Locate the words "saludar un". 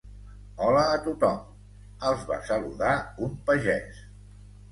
2.47-3.35